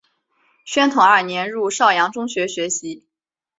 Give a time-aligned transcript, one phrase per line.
[0.65, 3.05] 宣统二年入邵阳中学学习。